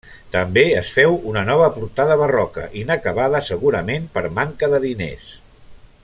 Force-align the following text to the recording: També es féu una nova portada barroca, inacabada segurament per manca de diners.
També 0.35 0.61
es 0.77 0.87
féu 0.95 1.17
una 1.31 1.43
nova 1.49 1.67
portada 1.75 2.17
barroca, 2.23 2.63
inacabada 2.83 3.43
segurament 3.53 4.11
per 4.19 4.27
manca 4.39 4.71
de 4.77 4.81
diners. 4.91 5.29